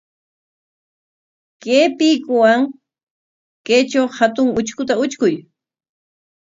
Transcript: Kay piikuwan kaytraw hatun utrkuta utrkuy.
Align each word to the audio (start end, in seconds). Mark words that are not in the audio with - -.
Kay 1.61 1.85
piikuwan 1.97 2.59
kaytraw 3.65 4.07
hatun 4.17 4.49
utrkuta 4.59 4.93
utrkuy. 5.03 5.35